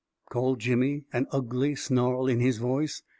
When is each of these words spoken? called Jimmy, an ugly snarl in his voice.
called 0.31 0.57
Jimmy, 0.57 1.05
an 1.13 1.27
ugly 1.29 1.75
snarl 1.75 2.25
in 2.27 2.39
his 2.39 2.57
voice. 2.57 3.03